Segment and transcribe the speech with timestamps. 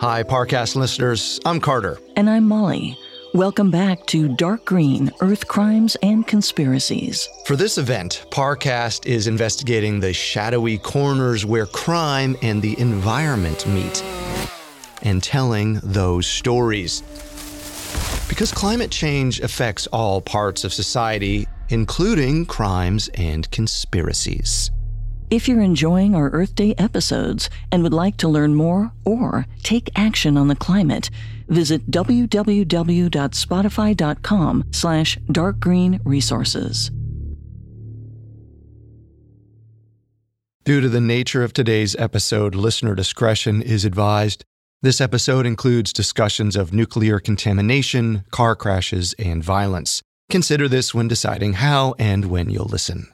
[0.00, 1.40] Hi, Parcast listeners.
[1.44, 1.98] I'm Carter.
[2.14, 2.96] And I'm Molly.
[3.34, 7.28] Welcome back to Dark Green Earth Crimes and Conspiracies.
[7.46, 14.04] For this event, Parcast is investigating the shadowy corners where crime and the environment meet
[15.02, 17.02] and telling those stories.
[18.28, 24.70] Because climate change affects all parts of society, including crimes and conspiracies.
[25.30, 29.90] If you're enjoying our Earth Day episodes and would like to learn more or take
[29.94, 31.10] action on the climate,
[31.48, 36.90] visit www.spotify.com slash darkgreenresources.
[40.64, 44.46] Due to the nature of today's episode, listener discretion is advised.
[44.80, 50.00] This episode includes discussions of nuclear contamination, car crashes, and violence.
[50.30, 53.08] Consider this when deciding how and when you'll listen.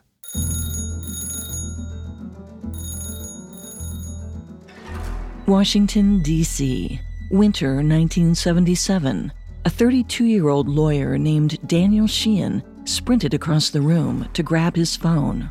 [5.46, 6.98] Washington, D.C.,
[7.30, 9.30] winter 1977.
[9.66, 14.96] A 32 year old lawyer named Daniel Sheehan sprinted across the room to grab his
[14.96, 15.50] phone.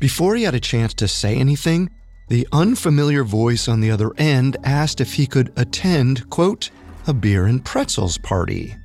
[0.00, 1.90] Before he had a chance to say anything,
[2.28, 6.70] the unfamiliar voice on the other end asked if he could attend, quote,
[7.08, 8.76] a beer and pretzels party.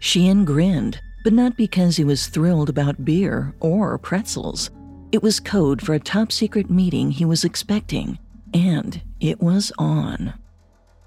[0.00, 4.70] Sheehan grinned, but not because he was thrilled about beer or pretzels.
[5.12, 8.18] It was code for a top secret meeting he was expecting,
[8.52, 10.34] and it was on.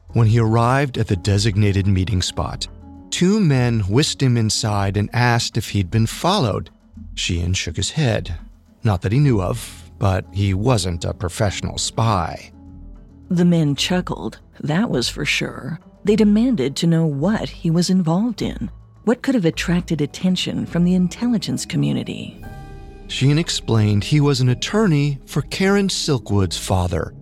[0.09, 2.67] When he arrived at the designated meeting spot,
[3.09, 6.70] two men whisked him inside and asked if he'd been followed.
[7.16, 8.38] Sheehan shook his head.
[8.83, 12.52] Not that he knew of, but he wasn't a professional spy.
[13.30, 15.80] The men chuckled, that was for sure.
[16.03, 18.70] They demanded to know what he was involved in.
[19.05, 22.39] What could have attracted attention from the intelligence community?
[23.08, 27.14] Sheehan explained he was an attorney for Karen Silkwood's father.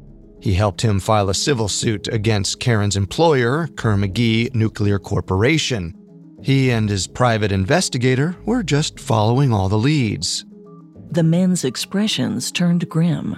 [0.42, 5.96] He helped him file a civil suit against Karen's employer, Kerr-McGee Nuclear Corporation.
[6.42, 10.44] He and his private investigator were just following all the leads.
[11.12, 13.38] The men's expressions turned grim.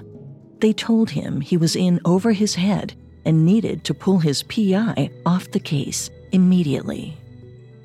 [0.59, 2.94] They told him he was in over his head
[3.25, 7.17] and needed to pull his PI off the case immediately.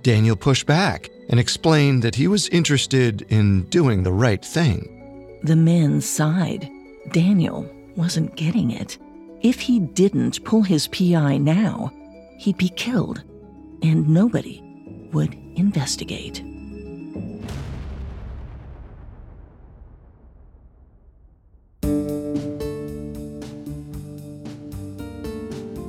[0.02, 5.40] Daniel pushed back and explained that he was interested in doing the right thing.
[5.42, 6.70] The men sighed.
[7.10, 8.96] Daniel wasn't getting it.
[9.40, 11.92] If he didn't pull his PI now,
[12.38, 13.22] he'd be killed,
[13.84, 14.60] and nobody
[15.12, 16.42] would investigate.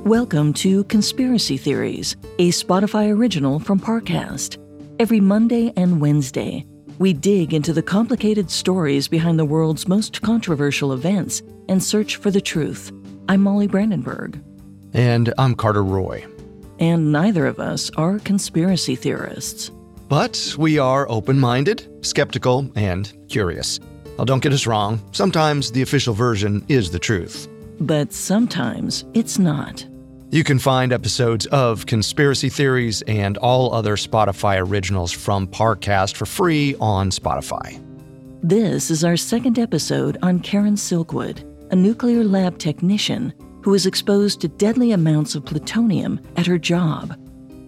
[0.04, 4.58] Welcome to Conspiracy Theories, a Spotify original from Parcast.
[5.00, 6.64] Every Monday and Wednesday,
[7.00, 12.30] we dig into the complicated stories behind the world's most controversial events and search for
[12.30, 12.92] the truth.
[13.28, 14.42] I'm Molly Brandenburg.
[14.92, 16.26] And I'm Carter Roy.
[16.78, 19.70] And neither of us are conspiracy theorists.
[20.08, 23.78] But we are open minded, skeptical, and curious.
[24.18, 27.48] Now, don't get us wrong, sometimes the official version is the truth.
[27.80, 29.86] But sometimes it's not.
[30.30, 36.26] You can find episodes of Conspiracy Theories and all other Spotify originals from Parcast for
[36.26, 37.80] free on Spotify.
[38.42, 43.32] This is our second episode on Karen Silkwood, a nuclear lab technician
[43.62, 47.16] who was exposed to deadly amounts of plutonium at her job.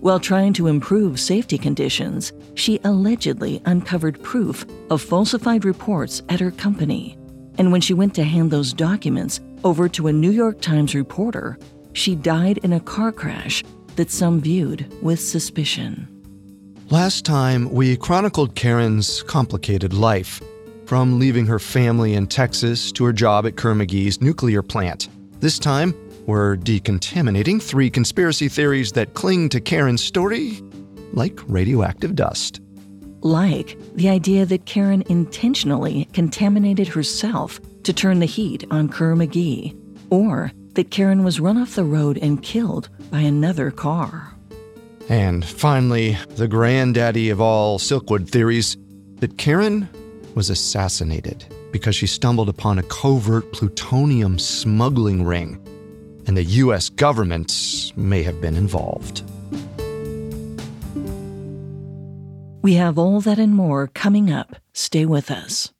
[0.01, 6.51] While trying to improve safety conditions, she allegedly uncovered proof of falsified reports at her
[6.51, 7.17] company.
[7.59, 11.59] And when she went to hand those documents over to a New York Times reporter,
[11.93, 13.63] she died in a car crash
[13.97, 16.09] that some viewed with suspicion.
[16.91, 20.43] Last time, we chronicled Karen's complicated life,
[20.93, 25.09] from leaving her family in Texas to her job at Kerr-McGee's nuclear plant.
[25.41, 25.95] This time,
[26.27, 30.61] we're decontaminating three conspiracy theories that cling to Karen's story
[31.15, 32.61] like radioactive dust.
[33.23, 39.75] Like the idea that Karen intentionally contaminated herself to turn the heat on Kerr-McGee,
[40.11, 44.35] or that Karen was run off the road and killed by another car.
[45.09, 48.77] And finally, the granddaddy of all Silkwood theories
[49.21, 49.89] that Karen
[50.35, 55.61] was assassinated because she stumbled upon a covert plutonium smuggling ring,
[56.27, 59.23] and the US government may have been involved.
[62.63, 64.57] We have all that and more coming up.
[64.73, 65.73] Stay with us.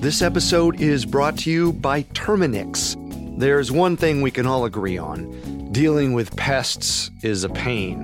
[0.00, 2.96] This episode is brought to you by Terminix.
[3.38, 5.30] There's one thing we can all agree on
[5.76, 8.02] dealing with pests is a pain.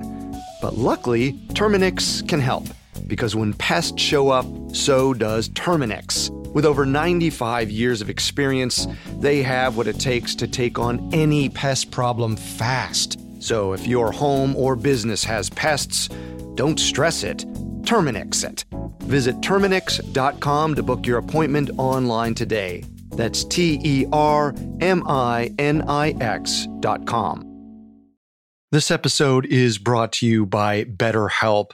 [0.61, 2.67] But luckily, Terminix can help
[3.07, 6.29] because when pests show up, so does Terminix.
[6.53, 8.87] With over 95 years of experience,
[9.19, 13.19] they have what it takes to take on any pest problem fast.
[13.39, 16.09] So if your home or business has pests,
[16.55, 17.39] don't stress it.
[17.83, 18.65] Terminix it.
[19.03, 22.83] Visit Terminix.com to book your appointment online today.
[23.11, 27.49] That's T E R M I N I X.com.
[28.71, 31.73] This episode is brought to you by BetterHelp.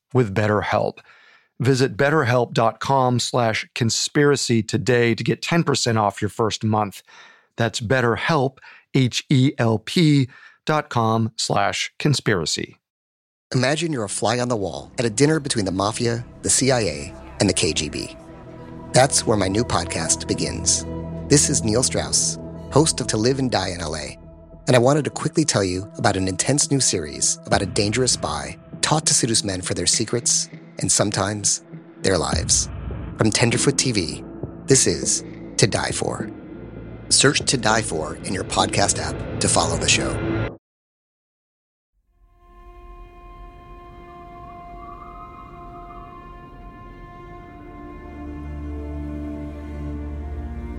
[0.13, 0.99] with BetterHelp.
[1.59, 7.03] Visit betterhelp.com slash conspiracy today to get 10% off your first month.
[7.55, 8.57] That's betterhelp,
[8.95, 10.27] H-E-L-P
[10.65, 12.77] dot com slash conspiracy.
[13.53, 17.13] Imagine you're a fly on the wall at a dinner between the mafia, the CIA,
[17.39, 18.17] and the KGB.
[18.93, 20.85] That's where my new podcast begins.
[21.27, 22.39] This is Neil Strauss,
[22.71, 24.15] host of To Live and Die in LA,
[24.67, 28.13] and I wanted to quickly tell you about an intense new series about a dangerous
[28.13, 28.57] spy
[28.91, 30.49] taught to seduce men for their secrets
[30.79, 31.63] and sometimes
[32.01, 32.67] their lives.
[33.17, 34.21] From Tenderfoot TV,
[34.67, 35.23] this is
[35.55, 36.29] To Die For.
[37.07, 40.11] Search To Die For in your podcast app to follow the show.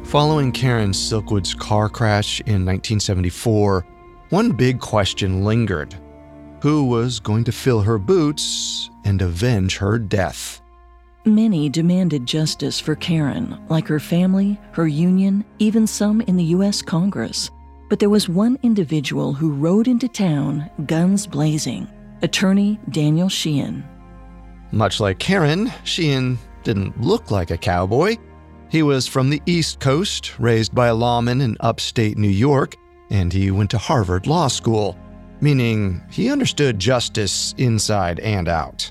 [0.05, 3.87] Following Karen Silkwood's car crash in 1974,
[4.29, 5.99] one big question lingered
[6.63, 10.63] who was going to fill her boots and avenge her death?
[11.25, 16.81] Many demanded justice for Karen, like her family, her union, even some in the U.S.
[16.81, 17.51] Congress.
[17.91, 21.89] But there was one individual who rode into town, guns blazing
[22.23, 23.83] attorney Daniel Sheehan.
[24.71, 28.17] Much like Karen, Sheehan didn't look like a cowboy.
[28.71, 32.77] He was from the East Coast, raised by a lawman in upstate New York,
[33.11, 34.97] and he went to Harvard Law School,
[35.43, 38.91] meaning he understood justice inside and out.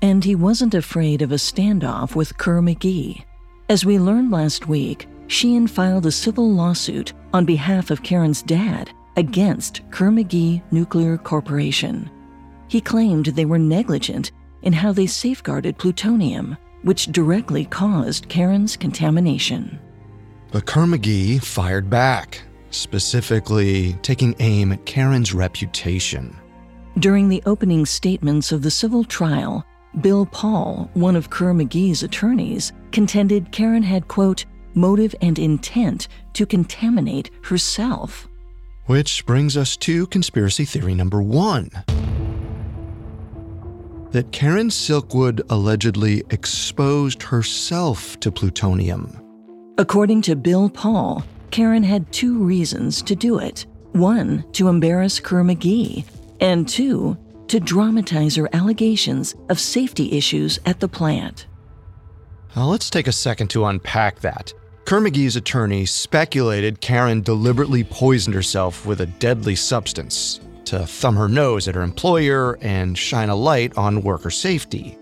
[0.00, 3.24] And he wasn't afraid of a standoff with Kerr McGee.
[3.68, 8.90] As we learned last week, Sheehan filed a civil lawsuit on behalf of Karen's dad
[9.16, 12.10] against Kerr McGee Nuclear Corporation.
[12.68, 14.32] He claimed they were negligent
[14.62, 19.78] in how they safeguarded plutonium which directly caused Karen's contamination.
[20.50, 22.42] But Kerr McGee fired back,
[22.72, 26.36] specifically taking aim at Karen's reputation.
[26.98, 29.64] During the opening statements of the civil trial,
[30.00, 36.46] Bill Paul, one of Kerr McGee's attorneys, contended Karen had, quote, motive and intent to
[36.46, 38.28] contaminate herself.
[38.86, 41.70] Which brings us to conspiracy theory number one
[44.12, 49.18] that Karen Silkwood allegedly exposed herself to plutonium.
[49.78, 55.44] According to Bill Paul, Karen had two reasons to do it one, to embarrass Kerr
[55.44, 56.06] McGee,
[56.40, 57.14] and two,
[57.48, 61.46] to dramatize her allegations of safety issues at the plant.
[62.56, 64.54] Now, let's take a second to unpack that.
[64.86, 71.28] Kerr McGee's attorney speculated Karen deliberately poisoned herself with a deadly substance, to thumb her
[71.28, 74.96] nose at her employer and shine a light on worker safety.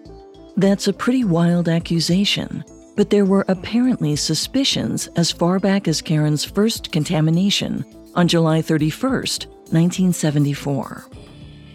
[0.57, 2.65] That's a pretty wild accusation,
[2.97, 9.47] but there were apparently suspicions as far back as Karen's first contamination on July 31st,
[9.73, 11.05] 1974.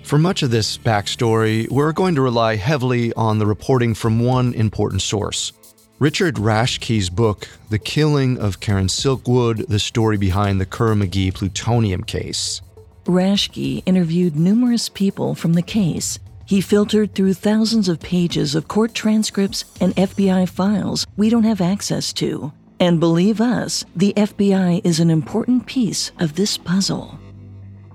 [0.04, 4.54] For much of this backstory, we're going to rely heavily on the reporting from one
[4.54, 5.52] important source.
[5.98, 12.04] Richard Rashke's book, The Killing of Karen Silkwood The Story Behind the Kerr McGee Plutonium
[12.04, 12.62] Case.
[13.06, 16.20] Rashke interviewed numerous people from the case.
[16.46, 21.60] He filtered through thousands of pages of court transcripts and FBI files we don't have
[21.60, 22.54] access to.
[22.80, 27.20] And believe us, the FBI is an important piece of this puzzle.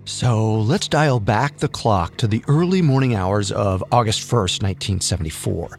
[0.05, 5.79] So let's dial back the clock to the early morning hours of August 1st, 1974,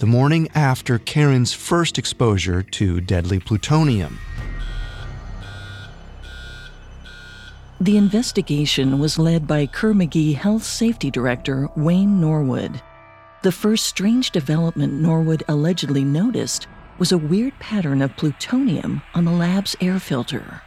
[0.00, 4.18] the morning after Karen's first exposure to deadly plutonium.
[7.80, 12.80] The investigation was led by Kerr-McGee Health Safety Director Wayne Norwood.
[13.42, 19.32] The first strange development Norwood allegedly noticed was a weird pattern of plutonium on the
[19.32, 20.62] lab's air filter.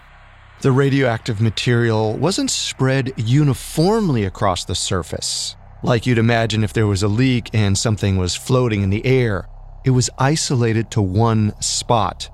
[0.59, 7.03] The radioactive material wasn't spread uniformly across the surface, like you'd imagine if there was
[7.03, 9.47] a leak and something was floating in the air.
[9.85, 12.29] It was isolated to one spot.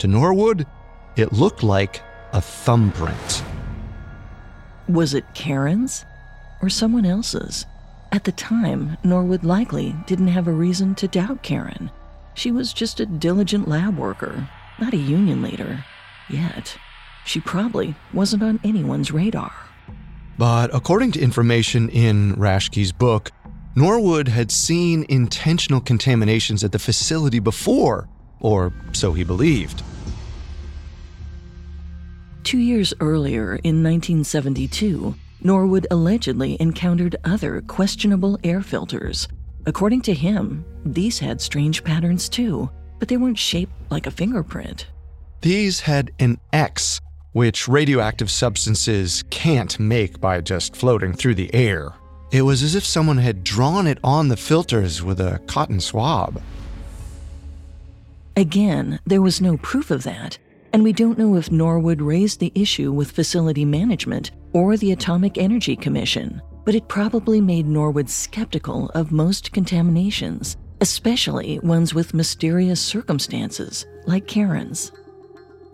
[0.00, 0.66] To Norwood,
[1.14, 2.02] it looked like
[2.32, 3.44] a thumbprint.
[4.88, 6.04] Was it Karen's
[6.62, 7.66] or someone else's?
[8.12, 11.90] At the time, Norwood likely didn't have a reason to doubt Karen.
[12.34, 15.84] She was just a diligent lab worker, not a union leader.
[16.28, 16.76] Yet,
[17.24, 19.52] she probably wasn't on anyone's radar.
[20.38, 23.32] But according to information in Rashke's book,
[23.74, 28.08] Norwood had seen intentional contaminations at the facility before,
[28.40, 29.82] or so he believed.
[32.46, 39.26] Two years earlier, in 1972, Norwood allegedly encountered other questionable air filters.
[39.66, 44.86] According to him, these had strange patterns too, but they weren't shaped like a fingerprint.
[45.40, 47.00] These had an X,
[47.32, 51.94] which radioactive substances can't make by just floating through the air.
[52.30, 56.40] It was as if someone had drawn it on the filters with a cotton swab.
[58.36, 60.38] Again, there was no proof of that,
[60.72, 65.38] and we don't know if Norwood raised the issue with facility management or the Atomic
[65.38, 72.80] Energy Commission, but it probably made Norwood skeptical of most contaminations, especially ones with mysterious
[72.80, 74.92] circumstances, like Karen's.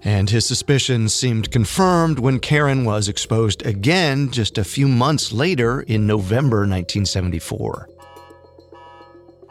[0.04, 5.82] And his suspicions seemed confirmed when Karen was exposed again just a few months later
[5.82, 7.88] in November 1974.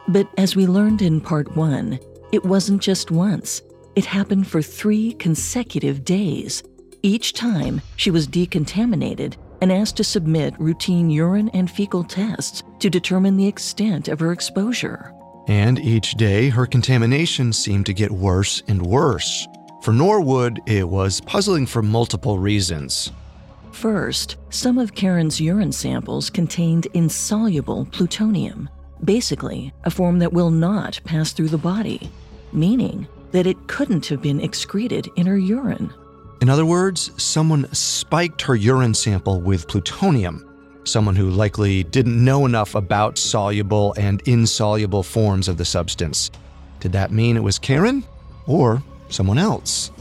[0.10, 2.00] But as we learned in part one,
[2.33, 3.62] it wasn't just once.
[3.93, 6.63] It happened for three consecutive days.
[7.03, 12.89] Each time, she was decontaminated and asked to submit routine urine and fecal tests to
[12.89, 15.13] determine the extent of her exposure.
[15.48, 19.48] And each day, her contamination seemed to get worse and worse.
[19.81, 23.12] For Norwood, it was puzzling for multiple reasons.
[23.74, 28.69] First, some of Karen's urine samples contained insoluble plutonium,
[29.03, 32.10] basically, a form that will not pass through the body,
[32.53, 35.93] meaning that it couldn't have been excreted in her urine.
[36.41, 40.47] In other words, someone spiked her urine sample with plutonium,
[40.83, 46.31] someone who likely didn't know enough about soluble and insoluble forms of the substance.
[46.79, 48.03] Did that mean it was Karen?
[48.47, 49.91] Or someone else.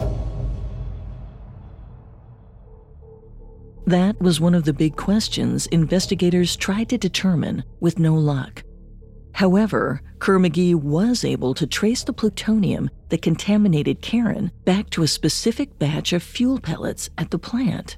[3.87, 8.63] That was one of the big questions investigators tried to determine with no luck.
[9.41, 15.79] However, Kerr-McGee was able to trace the plutonium that contaminated Karen back to a specific
[15.79, 17.97] batch of fuel pellets at the plant.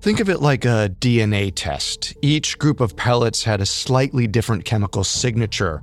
[0.00, 2.14] Think of it like a DNA test.
[2.22, 5.82] Each group of pellets had a slightly different chemical signature,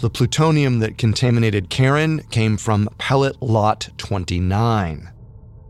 [0.00, 5.10] the plutonium that contaminated Karen came from pellet lot 29.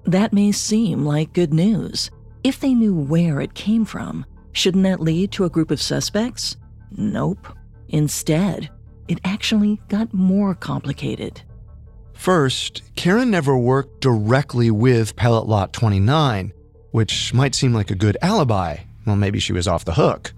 [0.07, 2.11] That may seem like good news.
[2.43, 6.57] If they knew where it came from, shouldn't that lead to a group of suspects?
[6.91, 7.47] Nope.
[7.91, 8.71] Instead,
[9.09, 11.43] it actually got more complicated.
[12.15, 16.53] First, Karen never worked directly with pellet lot 29,
[16.93, 18.79] which might seem like a good alibi.
[19.07, 20.33] Well, maybe she was off the hook.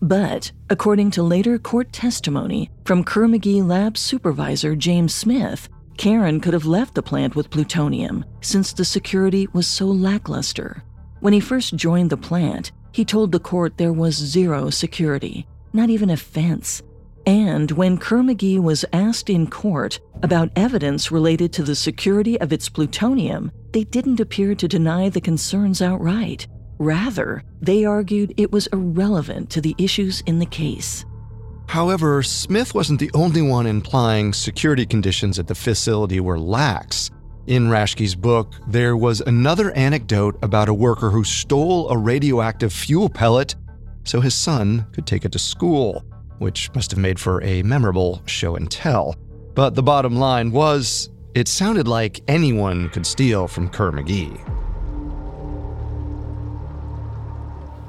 [0.00, 6.66] But, according to later court testimony from Kerr-McGee lab supervisor James Smith, Karen could have
[6.66, 10.82] left the plant with plutonium since the security was so lackluster.
[11.20, 15.90] When he first joined the plant, he told the court there was zero security, not
[15.90, 16.82] even a fence.
[17.26, 22.68] And when Kerr-McGee was asked in court about evidence related to the security of its
[22.68, 26.46] plutonium, they didn't appear to deny the concerns outright.
[26.78, 31.04] Rather, they argued it was irrelevant to the issues in the case.
[31.66, 37.10] However, Smith wasn't the only one implying security conditions at the facility were lax.
[37.46, 43.08] In Rashke's book, there was another anecdote about a worker who stole a radioactive fuel
[43.08, 43.54] pellet
[44.04, 46.04] so his son could take it to school,
[46.38, 49.16] which must have made for a memorable show and tell.
[49.54, 54.40] But the bottom line was, it sounded like anyone could steal from Kerr-McGee.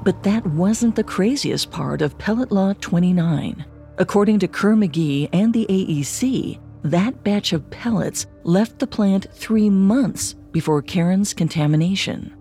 [0.03, 3.65] But that wasn't the craziest part of Pellet Lot 29.
[3.98, 10.36] According to Kerr-McGee and the AEC, that batch of pellets left the plant three months
[10.51, 12.36] before Karen's contamination.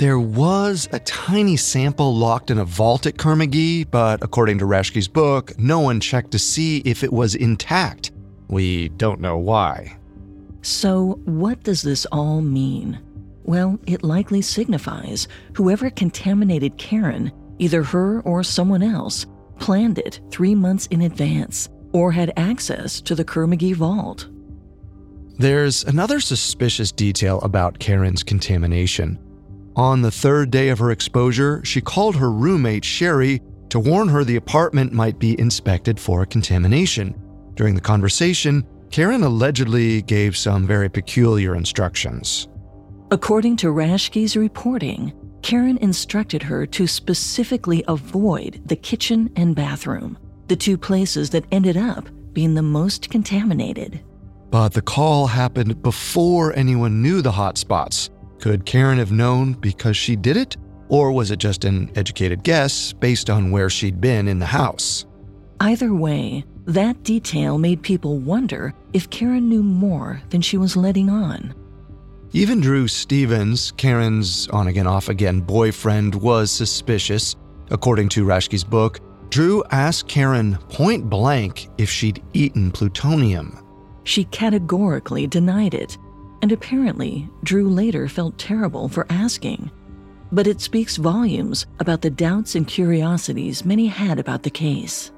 [0.00, 5.06] There was a tiny sample locked in a vault at Kerr-McGee, but according to Rashke's
[5.06, 8.10] book, no one checked to see if it was intact.
[8.48, 9.98] We don't know why.
[10.62, 12.98] So, what does this all mean?
[13.42, 19.26] Well, it likely signifies whoever contaminated Karen, either her or someone else,
[19.58, 24.28] planned it three months in advance or had access to the Kerr-McGee vault.
[25.36, 29.18] There's another suspicious detail about Karen's contamination.
[29.80, 34.24] On the third day of her exposure, she called her roommate Sherry to warn her
[34.24, 37.14] the apartment might be inspected for contamination.
[37.54, 42.46] During the conversation, Karen allegedly gave some very peculiar instructions.
[43.10, 50.18] According to Rashke's reporting, Karen instructed her to specifically avoid the kitchen and bathroom,
[50.48, 54.02] the two places that ended up being the most contaminated.
[54.50, 58.10] But the call happened before anyone knew the hot spots.
[58.40, 60.56] Could Karen have known because she did it?
[60.88, 65.04] Or was it just an educated guess based on where she'd been in the house?
[65.60, 71.10] Either way, that detail made people wonder if Karen knew more than she was letting
[71.10, 71.54] on.
[72.32, 77.36] Even Drew Stevens, Karen's on again, off again boyfriend, was suspicious.
[77.70, 83.58] According to Rashke's book, Drew asked Karen point blank if she'd eaten plutonium.
[84.04, 85.98] She categorically denied it,
[86.42, 89.70] and apparently, Drew later felt terrible for asking.
[90.32, 95.10] But it speaks volumes about the doubts and curiosities many had about the case.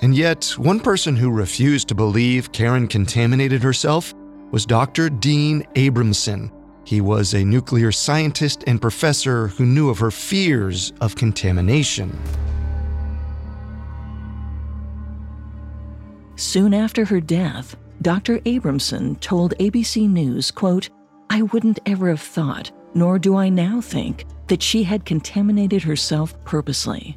[0.00, 4.12] And yet, one person who refused to believe Karen contaminated herself
[4.50, 5.08] was Dr.
[5.08, 6.50] Dean Abramson.
[6.84, 12.16] He was a nuclear scientist and professor who knew of her fears of contamination.
[16.36, 18.38] Soon after her death, Dr.
[18.40, 20.90] Abramson told ABC News, quote,
[21.30, 26.34] I wouldn't ever have thought, nor do I now think, that she had contaminated herself
[26.44, 27.16] purposely.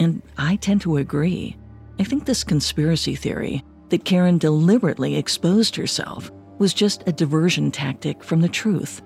[0.00, 1.56] And I tend to agree.
[2.00, 8.24] I think this conspiracy theory that Karen deliberately exposed herself was just a diversion tactic
[8.24, 9.00] from the truth.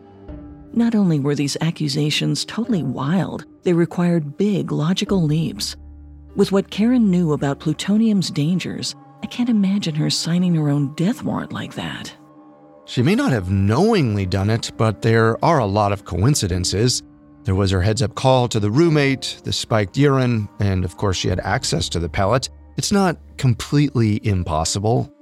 [0.72, 5.76] Not only were these accusations totally wild, they required big logical leaps.
[6.36, 11.22] With what Karen knew about plutonium's dangers, I can't imagine her signing her own death
[11.22, 12.12] warrant like that.
[12.84, 17.02] She may not have knowingly done it, but there are a lot of coincidences.
[17.44, 21.16] There was her heads up call to the roommate, the spiked urine, and of course,
[21.16, 22.50] she had access to the pellet.
[22.76, 25.12] It's not completely impossible.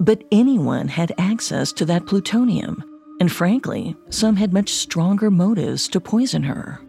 [0.00, 2.82] But anyone had access to that plutonium,
[3.20, 6.80] and frankly, some had much stronger motives to poison her.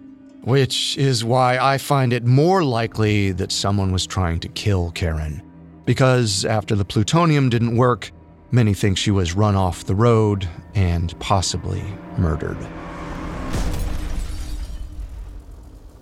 [0.44, 5.42] Which is why I find it more likely that someone was trying to kill Karen.
[5.90, 8.12] Because after the plutonium didn't work,
[8.52, 11.84] many think she was run off the road and possibly
[12.16, 12.60] murdered.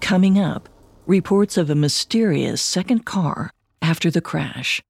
[0.01, 0.67] Coming up,
[1.05, 3.49] reports of a mysterious second car
[3.81, 4.81] after the crash.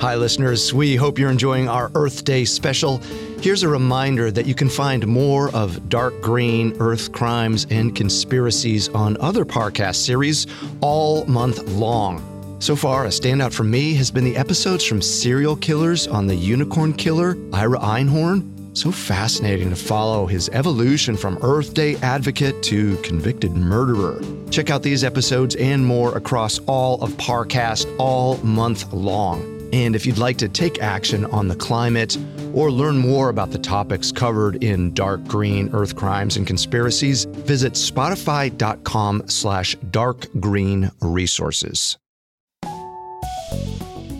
[0.00, 0.72] Hi, listeners.
[0.72, 2.96] We hope you're enjoying our Earth Day special.
[3.42, 8.88] Here's a reminder that you can find more of dark green Earth crimes and conspiracies
[8.88, 10.46] on other Parcast series
[10.80, 12.39] all month long.
[12.60, 16.36] So far, a standout for me has been the episodes from serial killers on the
[16.36, 18.76] unicorn killer, Ira Einhorn.
[18.76, 24.20] So fascinating to follow his evolution from Earth Day advocate to convicted murderer.
[24.50, 29.70] Check out these episodes and more across all of Parcast all month long.
[29.72, 32.18] And if you'd like to take action on the climate
[32.52, 37.72] or learn more about the topics covered in Dark Green Earth Crimes and Conspiracies, visit
[37.72, 41.96] spotify.com slash darkgreen resources.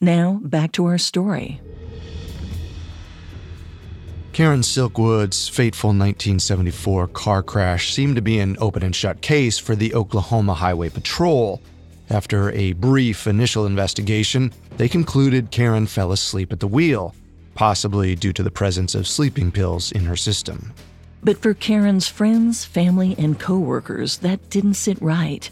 [0.00, 1.60] Now, back to our story.
[4.32, 9.76] Karen Silkwood's fateful 1974 car crash seemed to be an open and shut case for
[9.76, 11.62] the Oklahoma Highway Patrol.
[12.10, 17.14] After a brief initial investigation, they concluded Karen fell asleep at the wheel,
[17.54, 20.72] possibly due to the presence of sleeping pills in her system.
[21.22, 25.48] But for Karen's friends, family, and coworkers, that didn't sit right.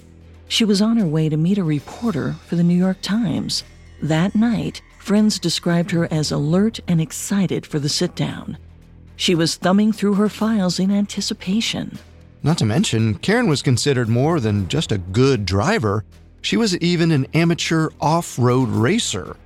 [0.48, 3.62] She was on her way to meet a reporter for the New York Times.
[4.02, 8.58] That night, friends described her as alert and excited for the sit down.
[9.14, 11.98] She was thumbing through her files in anticipation.
[12.42, 16.04] Not to mention, Karen was considered more than just a good driver.
[16.40, 19.36] She was even an amateur off road racer.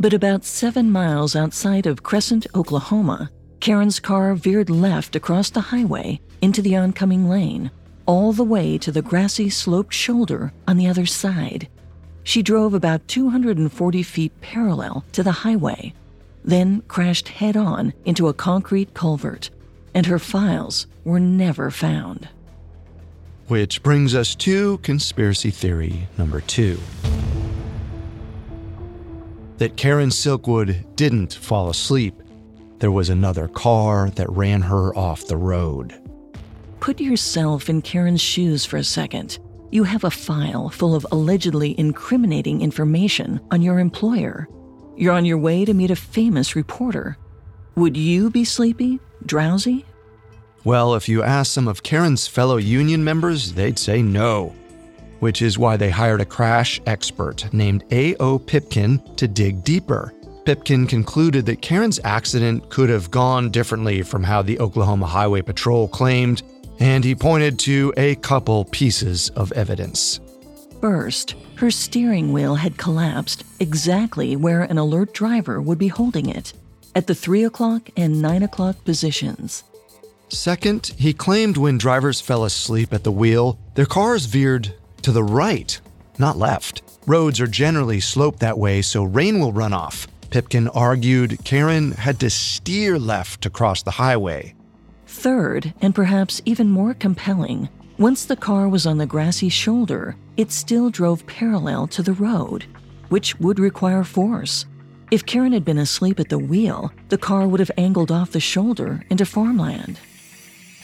[0.00, 6.20] But about seven miles outside of Crescent, Oklahoma, Karen's car veered left across the highway
[6.40, 7.70] into the oncoming lane,
[8.06, 11.68] all the way to the grassy sloped shoulder on the other side.
[12.26, 15.94] She drove about 240 feet parallel to the highway,
[16.44, 19.48] then crashed head on into a concrete culvert,
[19.94, 22.28] and her files were never found.
[23.46, 26.80] Which brings us to conspiracy theory number two
[29.58, 32.20] that Karen Silkwood didn't fall asleep.
[32.80, 35.94] There was another car that ran her off the road.
[36.80, 39.38] Put yourself in Karen's shoes for a second.
[39.70, 44.48] You have a file full of allegedly incriminating information on your employer.
[44.96, 47.18] You're on your way to meet a famous reporter.
[47.74, 49.84] Would you be sleepy, drowsy?
[50.64, 54.54] Well, if you ask some of Karen's fellow union members, they'd say no,
[55.20, 58.38] which is why they hired a crash expert named A.O.
[58.38, 60.12] Pipkin to dig deeper.
[60.44, 65.88] Pipkin concluded that Karen's accident could have gone differently from how the Oklahoma Highway Patrol
[65.88, 66.42] claimed,
[66.78, 70.20] and he pointed to a couple pieces of evidence.
[70.80, 76.52] First, her steering wheel had collapsed exactly where an alert driver would be holding it
[76.94, 79.64] at the 3 o'clock and 9 o'clock positions.
[80.28, 85.22] Second, he claimed when drivers fell asleep at the wheel, their cars veered to the
[85.22, 85.80] right,
[86.18, 86.82] not left.
[87.06, 90.08] Roads are generally sloped that way, so rain will run off.
[90.30, 94.55] Pipkin argued Karen had to steer left to cross the highway.
[95.16, 100.52] Third, and perhaps even more compelling, once the car was on the grassy shoulder, it
[100.52, 102.66] still drove parallel to the road,
[103.08, 104.66] which would require force.
[105.10, 108.40] If Karen had been asleep at the wheel, the car would have angled off the
[108.40, 109.98] shoulder into farmland.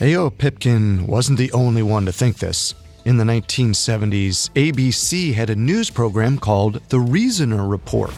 [0.01, 0.31] A.O.
[0.31, 2.73] Pipkin wasn't the only one to think this.
[3.05, 8.13] In the 1970s, ABC had a news program called The Reasoner Report.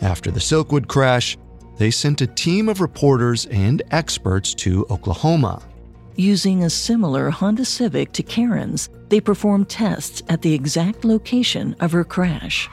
[0.00, 1.36] After the Silkwood crash,
[1.76, 5.62] they sent a team of reporters and experts to Oklahoma.
[6.16, 11.92] Using a similar Honda Civic to Karen's, they performed tests at the exact location of
[11.92, 12.68] her crash.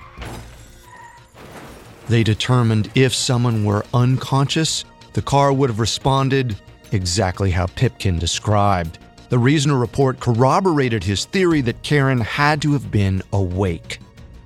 [2.08, 6.56] They determined if someone were unconscious, the car would have responded
[6.92, 9.00] exactly how Pipkin described.
[9.30, 14.00] The Reasoner report corroborated his theory that Karen had to have been awake.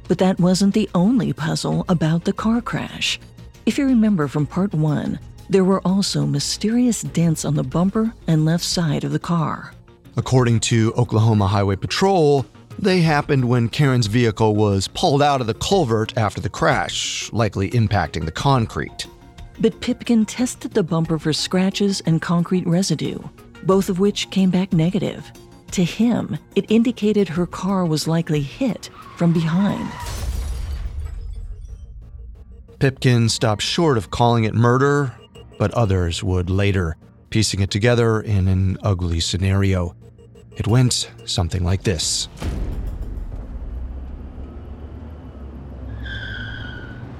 [0.07, 3.19] But that wasn't the only puzzle about the car crash.
[3.65, 5.17] If you remember from part one,
[5.49, 9.73] there were also mysterious dents on the bumper and left side of the car.
[10.17, 12.45] According to Oklahoma Highway Patrol,
[12.77, 17.71] they happened when Karen's vehicle was pulled out of the culvert after the crash, likely
[17.71, 19.07] impacting the concrete.
[19.59, 23.17] But Pipkin tested the bumper for scratches and concrete residue,
[23.63, 25.31] both of which came back negative.
[25.71, 29.89] To him, it indicated her car was likely hit from behind.
[32.79, 35.13] Pipkin stopped short of calling it murder,
[35.57, 36.97] but others would later,
[37.29, 39.95] piecing it together in an ugly scenario.
[40.57, 42.27] It went something like this.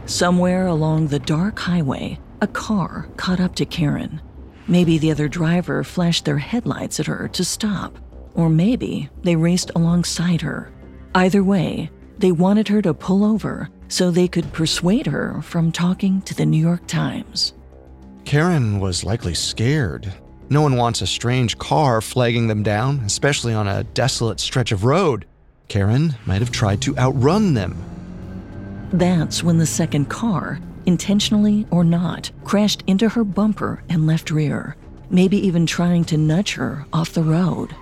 [0.05, 4.21] Somewhere along the dark highway, a car caught up to Karen.
[4.67, 7.97] Maybe the other driver flashed their headlights at her to stop,
[8.33, 10.71] or maybe they raced alongside her.
[11.15, 16.21] Either way, they wanted her to pull over so they could persuade her from talking
[16.23, 17.53] to the New York Times.
[18.25, 20.11] Karen was likely scared.
[20.49, 24.83] No one wants a strange car flagging them down, especially on a desolate stretch of
[24.83, 25.25] road.
[25.67, 27.77] Karen might have tried to outrun them.
[28.91, 34.75] That's when the second car, intentionally or not, crashed into her bumper and left rear,
[35.09, 37.75] maybe even trying to nudge her off the road.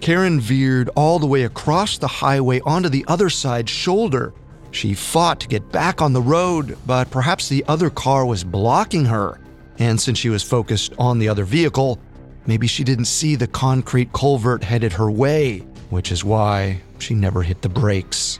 [0.00, 4.32] Karen veered all the way across the highway onto the other side's shoulder.
[4.70, 9.04] She fought to get back on the road, but perhaps the other car was blocking
[9.06, 9.40] her.
[9.78, 11.98] And since she was focused on the other vehicle,
[12.46, 17.42] maybe she didn't see the concrete culvert headed her way, which is why she never
[17.42, 18.38] hit the brakes.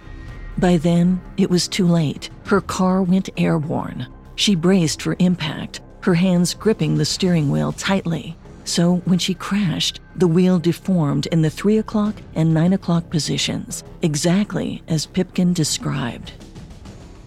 [0.58, 2.30] By then, it was too late.
[2.46, 4.08] Her car went airborne.
[4.34, 8.36] She braced for impact, her hands gripping the steering wheel tightly.
[8.68, 13.82] So when she crashed, the wheel deformed in the 3 o'clock and 9 o'clock positions,
[14.02, 16.32] exactly as Pipkin described.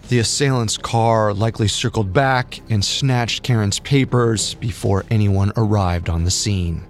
[0.09, 6.29] The assailant's car likely circled back and snatched Karen's papers before anyone arrived on the
[6.29, 6.83] scene.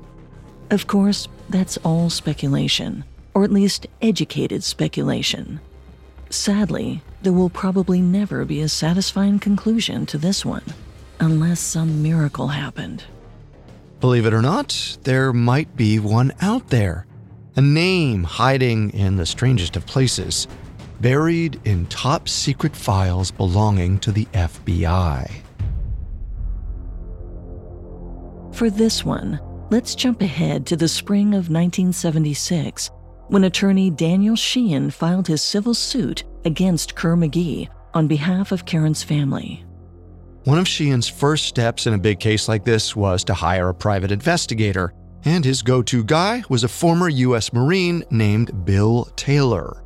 [0.70, 5.62] Of course, that's all speculation, or at least educated speculation.
[6.30, 10.66] Sadly, there will probably never be a satisfying conclusion to this one,
[11.22, 13.06] unless some miracle happened.
[14.02, 17.06] Believe it or not, there might be one out there.
[17.56, 20.48] A name hiding in the strangest of places,
[21.00, 25.32] buried in top secret files belonging to the FBI.
[28.52, 32.90] For this one, let's jump ahead to the spring of 1976
[33.28, 39.04] when attorney Daniel Sheehan filed his civil suit against Kerr McGee on behalf of Karen's
[39.04, 39.64] family.
[40.44, 43.76] One of Sheehan's first steps in a big case like this was to hire a
[43.76, 44.92] private investigator,
[45.24, 47.54] and his go to guy was a former U.S.
[47.54, 49.84] Marine named Bill Taylor.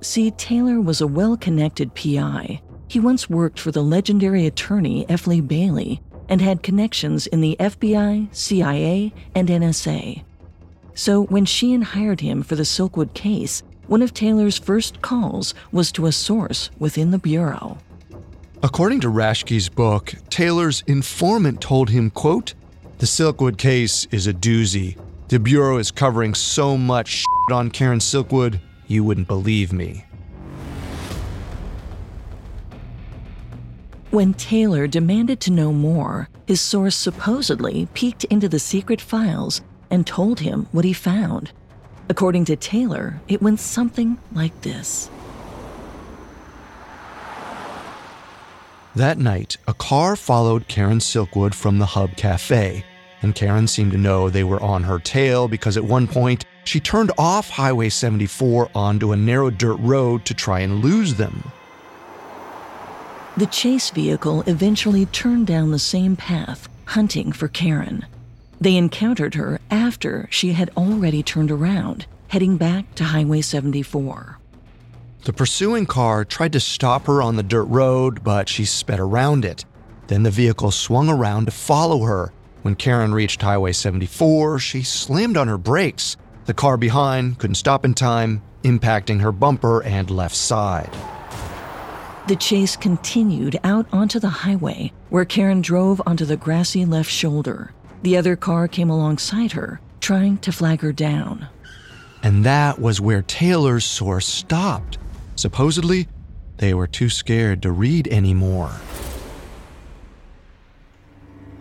[0.00, 2.62] See, Taylor was a well connected PI.
[2.88, 5.26] He once worked for the legendary attorney F.
[5.26, 10.24] Lee Bailey and had connections in the FBI, CIA, and NSA.
[10.94, 15.92] So when Sheehan hired him for the Silkwood case, one of Taylor's first calls was
[15.92, 17.76] to a source within the Bureau.
[18.60, 22.54] According to Rashke's book, Taylor's informant told him, quote,
[22.98, 24.98] The Silkwood case is a doozy.
[25.28, 30.04] The Bureau is covering so much on Karen Silkwood, you wouldn't believe me.
[34.10, 40.04] When Taylor demanded to know more, his source supposedly peeked into the secret files and
[40.04, 41.52] told him what he found.
[42.08, 45.10] According to Taylor, it went something like this.
[48.98, 52.84] That night, a car followed Karen Silkwood from the Hub Cafe,
[53.22, 56.80] and Karen seemed to know they were on her tail because at one point she
[56.80, 61.52] turned off Highway 74 onto a narrow dirt road to try and lose them.
[63.36, 68.04] The chase vehicle eventually turned down the same path, hunting for Karen.
[68.60, 74.37] They encountered her after she had already turned around, heading back to Highway 74.
[75.24, 79.44] The pursuing car tried to stop her on the dirt road, but she sped around
[79.44, 79.64] it.
[80.06, 82.32] Then the vehicle swung around to follow her.
[82.62, 86.16] When Karen reached Highway 74, she slammed on her brakes.
[86.46, 90.90] The car behind couldn't stop in time, impacting her bumper and left side.
[92.26, 97.72] The chase continued out onto the highway, where Karen drove onto the grassy left shoulder.
[98.02, 101.48] The other car came alongside her, trying to flag her down.
[102.22, 104.98] And that was where Taylor's source stopped.
[105.38, 106.08] Supposedly,
[106.56, 108.72] they were too scared to read anymore.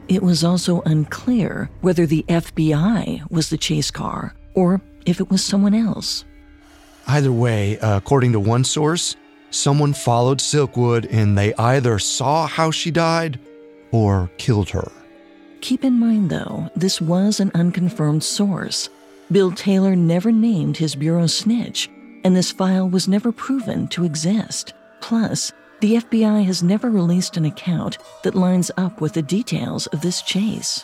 [0.07, 5.43] It was also unclear whether the FBI was the chase car or if it was
[5.45, 6.25] someone else.
[7.05, 9.15] Either way, uh, according to one source,
[9.51, 13.39] someone followed Silkwood and they either saw how she died
[13.91, 14.91] or killed her.
[15.61, 18.89] Keep in mind, though, this was an unconfirmed source.
[19.31, 21.91] Bill Taylor never named his bureau snitch,
[22.27, 24.73] and this file was never proven to exist.
[24.99, 30.01] Plus, the FBI has never released an account that lines up with the details of
[30.01, 30.83] this chase.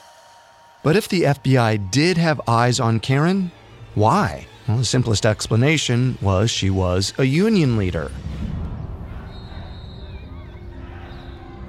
[0.83, 3.51] But if the FBI did have eyes on Karen,
[3.93, 4.47] why?
[4.69, 8.09] Well, the simplest explanation was she was a union leader.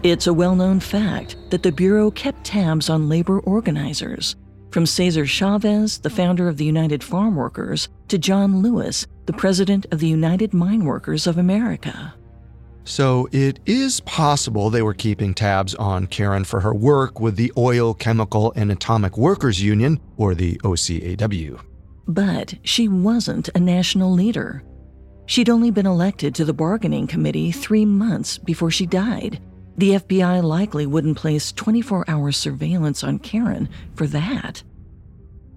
[0.04, 4.37] It's a well known fact that the Bureau kept tabs on labor organizers,
[4.74, 9.87] from Cesar Chavez, the founder of the United Farm Workers, to John Lewis, the president
[9.92, 12.12] of the United Mine Workers of America.
[12.82, 17.52] So it is possible they were keeping tabs on Karen for her work with the
[17.56, 21.60] Oil, Chemical, and Atomic Workers Union, or the OCAW.
[22.08, 24.64] But she wasn't a national leader.
[25.26, 29.40] She'd only been elected to the bargaining committee three months before she died.
[29.76, 34.62] The FBI likely wouldn't place 24 hour surveillance on Karen for that.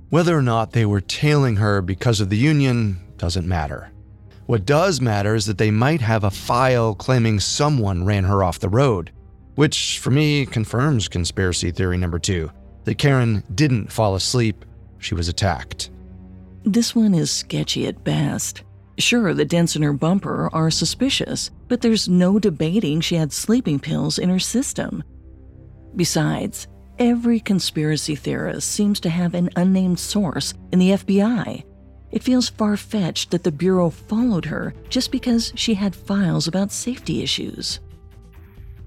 [0.10, 3.92] Whether or not they were tailing her because of the union doesn't matter.
[4.46, 8.60] What does matter is that they might have a file claiming someone ran her off
[8.60, 9.12] the road,
[9.56, 12.50] which for me confirms conspiracy theory number two
[12.86, 14.64] that Karen didn't fall asleep,
[14.98, 15.90] she was attacked.
[16.64, 18.64] This one is sketchy at best.
[19.00, 23.80] Sure, the dents in her bumper are suspicious, but there's no debating she had sleeping
[23.80, 25.04] pills in her system.
[25.96, 31.64] Besides, every conspiracy theorist seems to have an unnamed source in the FBI.
[32.12, 36.72] It feels far fetched that the Bureau followed her just because she had files about
[36.72, 37.80] safety issues.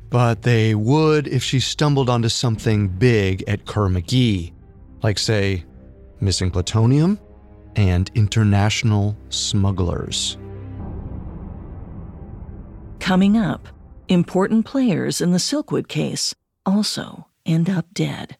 [0.09, 4.53] But they would if she stumbled onto something big at Kerr McGee,
[5.05, 5.65] like, say,
[6.21, 7.21] missing plutonium
[7.77, 10.37] and international smugglers.
[12.99, 13.69] Coming up,
[14.09, 16.35] important players in the Silkwood case
[16.67, 18.37] also end up dead.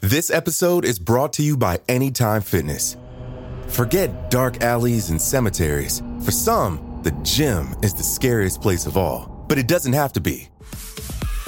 [0.00, 2.96] This episode is brought to you by Anytime Fitness.
[3.68, 6.02] Forget dark alleys and cemeteries.
[6.22, 10.20] For some, the gym is the scariest place of all, but it doesn't have to
[10.20, 10.48] be.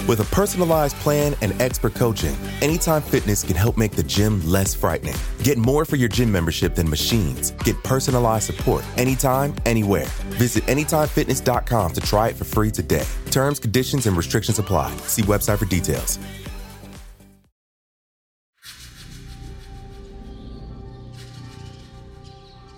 [0.07, 4.75] With a personalized plan and expert coaching, Anytime Fitness can help make the gym less
[4.75, 5.15] frightening.
[5.43, 7.51] Get more for your gym membership than machines.
[7.65, 10.07] Get personalized support anytime, anywhere.
[10.39, 13.07] Visit AnytimeFitness.com to try it for free today.
[13.31, 14.95] Terms, conditions, and restrictions apply.
[15.07, 16.19] See website for details.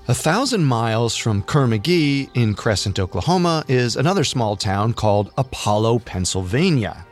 [0.08, 7.06] A thousand miles from Kerr-McGee in Crescent, Oklahoma, is another small town called Apollo, Pennsylvania.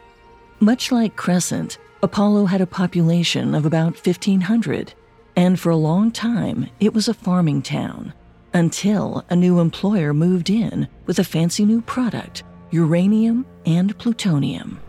[0.61, 4.93] Much like Crescent, Apollo had a population of about 1,500,
[5.37, 8.13] and for a long time it was a farming town.
[8.53, 12.43] Until a new employer moved in with a fancy new product
[12.73, 14.81] uranium and plutonium.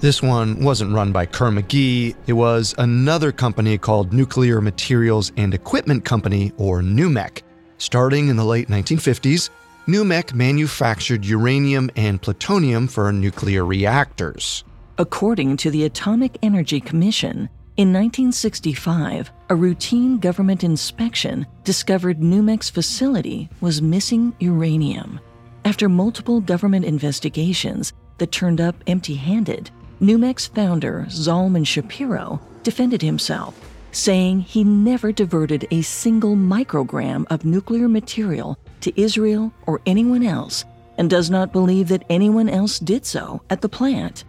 [0.00, 6.04] This one wasn't run by Kerr-McGee, it was another company called Nuclear Materials and Equipment
[6.04, 7.42] Company, or NUMEC.
[7.78, 9.48] Starting in the late 1950s,
[9.86, 14.64] NUMEC manufactured uranium and plutonium for nuclear reactors.
[14.98, 23.48] According to the Atomic Energy Commission, in 1965, a routine government inspection discovered NUMEC's facility
[23.62, 25.18] was missing uranium.
[25.64, 29.70] After multiple government investigations that turned up empty handed,
[30.02, 33.58] NUMEC's founder, Zalman Shapiro, defended himself,
[33.92, 40.66] saying he never diverted a single microgram of nuclear material to Israel or anyone else
[40.98, 44.24] and does not believe that anyone else did so at the plant.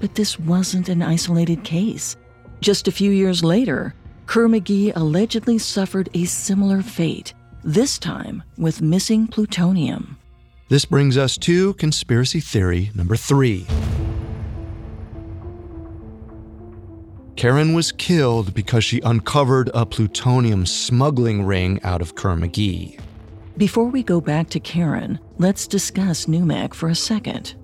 [0.00, 2.16] But this wasn't an isolated case.
[2.60, 3.94] Just a few years later,
[4.26, 7.34] Kerr-McGee allegedly suffered a similar fate,
[7.64, 10.18] this time with missing plutonium.
[10.68, 13.66] This brings us to conspiracy theory number three.
[17.36, 22.98] Karen was killed because she uncovered a plutonium smuggling ring out of Kerr-McGee.
[23.56, 27.54] Before we go back to Karen, let's discuss NUMEC for a second.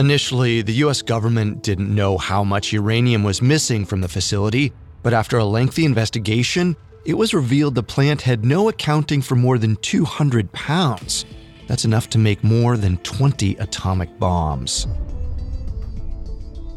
[0.00, 5.12] Initially, the US government didn't know how much uranium was missing from the facility, but
[5.12, 9.76] after a lengthy investigation, it was revealed the plant had no accounting for more than
[9.76, 11.26] 200 pounds.
[11.68, 14.86] That's enough to make more than 20 atomic bombs.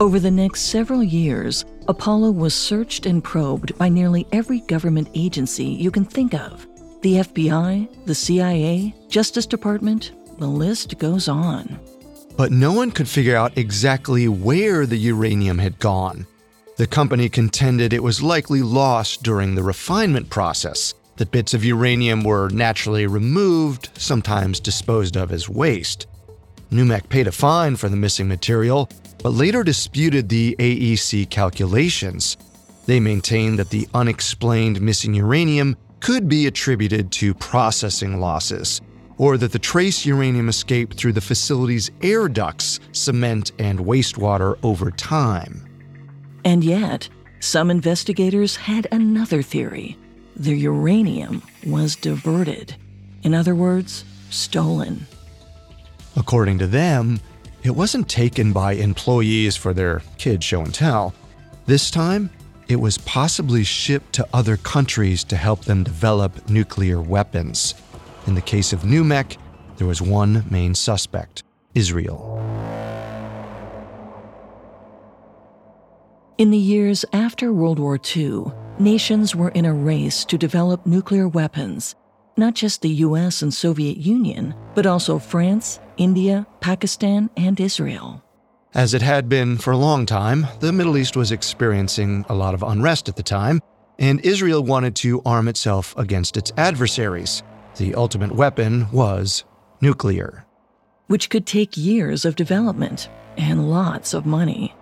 [0.02, 5.64] Over the next several years, Apollo was searched and probed by nearly every government agency
[5.64, 6.68] you can think of
[7.04, 11.80] the FBI, the CIA, Justice Department, the list goes on.
[12.36, 16.26] But no one could figure out exactly where the uranium had gone.
[16.78, 22.24] The company contended it was likely lost during the refinement process, that bits of uranium
[22.24, 26.08] were naturally removed, sometimes disposed of as waste.
[26.72, 28.90] NUMEC paid a fine for the missing material,
[29.22, 32.38] but later disputed the AEC calculations.
[32.88, 38.82] They maintained that the unexplained missing uranium could be attributed to processing losses,
[39.24, 44.92] or that the trace uranium escaped through the facility's air ducts, cement, and wastewater over
[44.92, 45.66] time.
[46.44, 47.08] And yet,
[47.40, 49.98] some investigators had another theory
[50.36, 52.76] the uranium was diverted.
[53.22, 55.06] In other words, stolen.
[56.18, 57.22] According to them,
[57.64, 61.14] it wasn't taken by employees for their kid show and tell.
[61.66, 62.30] This time,
[62.68, 67.76] it was possibly shipped to other countries to help them develop nuclear weapons.
[68.26, 69.38] In the case of NUMEC,
[69.78, 71.44] there was one main suspect
[71.76, 72.40] Israel.
[76.38, 78.46] In the years after World War II,
[78.80, 81.96] nations were in a race to develop nuclear weapons.
[82.38, 88.24] Not just the US and Soviet Union, but also France, India, Pakistan, and Israel.
[88.74, 92.56] As it had been for a long time, the Middle East was experiencing a lot
[92.56, 93.62] of unrest at the time,
[94.00, 97.44] and Israel wanted to arm itself against its adversaries.
[97.78, 99.44] The ultimate weapon was
[99.82, 100.46] nuclear.
[101.08, 104.76] Which could take years of development and lots of money.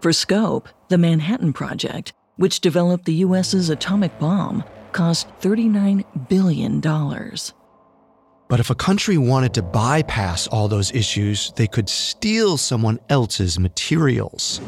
[0.00, 6.80] For scope, the Manhattan Project, which developed the US's atomic bomb, cost $39 billion.
[6.80, 13.58] But if a country wanted to bypass all those issues, they could steal someone else's
[13.58, 14.60] materials.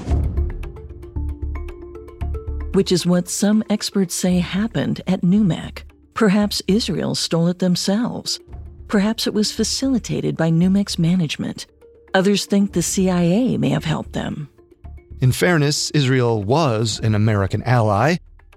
[2.75, 5.90] Which is what some experts say happened at NUMEC.
[6.21, 8.41] Perhaps Israel stole it themselves.
[8.89, 11.67] Perhaps it was facilitated by NUMEC's management.
[12.13, 14.51] Others think the CIA may have helped them.
[15.23, 18.17] In fairness, Israel was an American ally,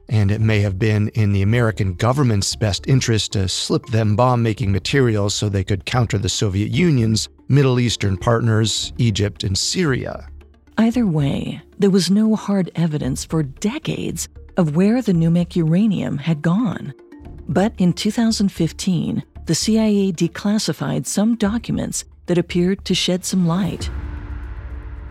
[0.09, 4.43] and it may have been in the American government's best interest to slip them bomb
[4.43, 10.27] making materials so they could counter the Soviet Union's Middle Eastern partners, Egypt and Syria.
[10.77, 16.41] Either way, there was no hard evidence for decades of where the NUMEC uranium had
[16.41, 16.93] gone.
[17.47, 23.89] But in 2015, the CIA declassified some documents that appeared to shed some light.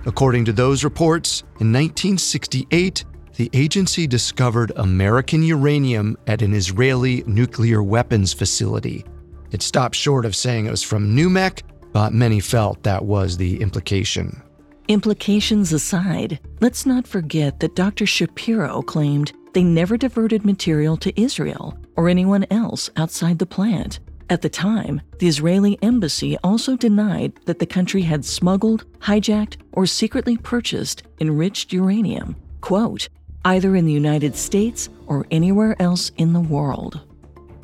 [0.06, 3.04] According to those reports, in 1968,
[3.36, 9.04] the agency discovered American uranium at an Israeli nuclear weapons facility.
[9.52, 11.62] It stopped short of saying it was from NUMEC,
[11.92, 14.42] but many felt that was the implication.
[14.88, 18.06] Implications aside, let's not forget that Dr.
[18.06, 24.00] Shapiro claimed they never diverted material to Israel or anyone else outside the plant.
[24.30, 29.84] At the time, the Israeli embassy also denied that the country had smuggled, hijacked, or
[29.84, 33.08] secretly purchased enriched uranium, quote,
[33.44, 37.00] either in the United States or anywhere else in the world.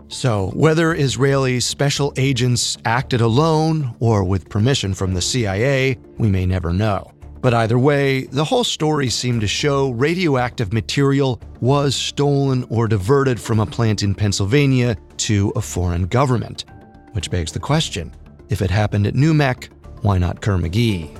[0.08, 6.46] So, whether Israeli special agents acted alone or with permission from the CIA, we may
[6.46, 7.12] never know.
[7.40, 13.40] But either way, the whole story seemed to show radioactive material was stolen or diverted
[13.40, 16.64] from a plant in Pennsylvania to a foreign government.
[17.12, 18.14] Which begs the question
[18.48, 19.68] if it happened at NUMEC,
[20.02, 21.16] why not Kerr-McGee?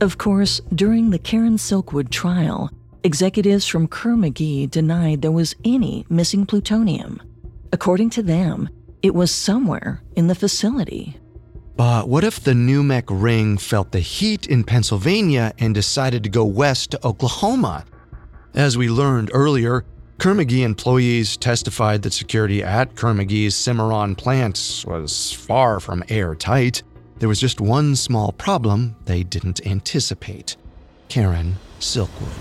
[0.00, 2.70] Of course, during the Karen Silkwood trial,
[3.02, 7.22] executives from Kerr-McGee denied there was any missing plutonium.
[7.72, 8.68] According to them,
[9.02, 11.18] it was somewhere in the facility.
[11.76, 16.44] But what if the NUMEC ring felt the heat in Pennsylvania and decided to go
[16.44, 17.84] west to Oklahoma?
[18.54, 19.84] As we learned earlier,
[20.18, 26.82] Kerr-McGee employees testified that security at Kerr-McGee's Cimarron plant was far from airtight.
[27.18, 30.56] There was just one small problem they didn't anticipate
[31.08, 32.32] Karen Silkwood.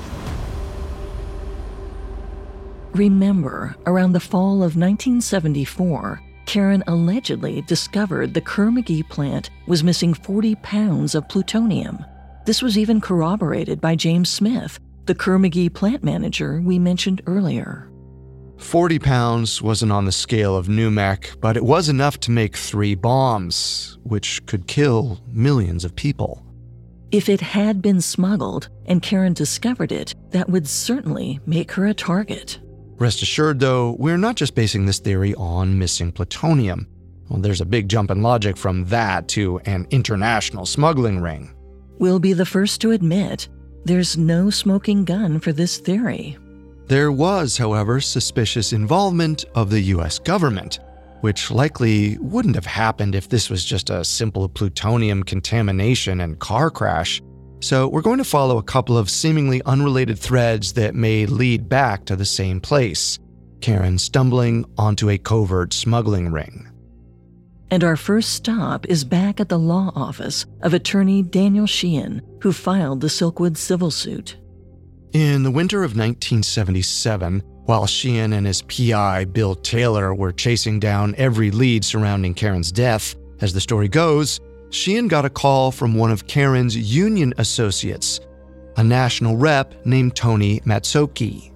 [2.94, 10.56] Remember, around the fall of 1974, Karen allegedly discovered the Kerr-McGee plant was missing 40
[10.56, 12.06] pounds of plutonium.
[12.46, 17.90] This was even corroborated by James Smith, the Kerr-McGee plant manager we mentioned earlier.
[18.58, 22.96] 40 pounds wasn't on the scale of NUMEC, but it was enough to make three
[22.96, 26.42] bombs, which could kill millions of people.
[27.12, 31.94] If it had been smuggled and Karen discovered it, that would certainly make her a
[31.94, 32.60] target.
[32.98, 36.88] Rest assured, though, we're not just basing this theory on missing plutonium.
[37.30, 41.54] Well, there's a big jump in logic from that to an international smuggling ring.
[42.00, 43.50] We'll be the first to admit
[43.84, 46.38] there's no smoking gun for this theory.
[46.88, 50.80] There was, however, suspicious involvement of the US government,
[51.22, 56.70] which likely wouldn't have happened if this was just a simple plutonium contamination and car
[56.70, 57.22] crash.
[57.62, 62.06] So, we're going to follow a couple of seemingly unrelated threads that may lead back
[62.06, 63.18] to the same place
[63.62, 66.70] Karen stumbling onto a covert smuggling ring.
[67.72, 72.54] And our first stop is back at the law office of attorney Daniel Sheehan, who
[72.54, 74.38] filed the Silkwood civil suit.
[75.14, 81.16] In the winter of 1977, while Sheehan and his PI, Bill Taylor, were chasing down
[81.18, 84.40] every lead surrounding Karen's death, as the story goes,
[84.76, 88.20] Sheehan got a call from one of Karen's union associates,
[88.76, 91.54] a national rep named Tony Mazzocchi.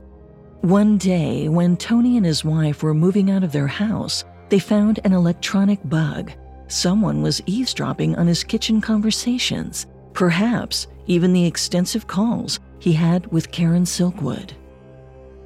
[0.62, 5.02] One day, when Tony and his wife were moving out of their house, they found
[5.04, 6.32] an electronic bug.
[6.70, 13.52] Someone was eavesdropping on his kitchen conversations, perhaps even the extensive calls he had with
[13.52, 14.52] Karen Silkwood.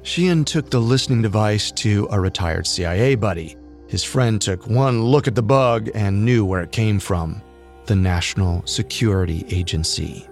[0.02, 3.56] Sheehan took the listening device to a retired CIA buddy.
[3.88, 7.42] His friend took one look at the bug and knew where it came from
[7.86, 10.28] the National Security Agency.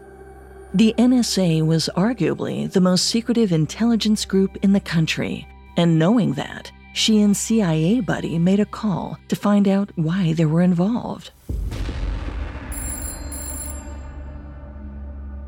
[0.75, 5.47] The NSA was arguably the most secretive intelligence group in the country,
[5.77, 10.63] and knowing that, Sheehan's CIA buddy made a call to find out why they were
[10.63, 11.31] involved.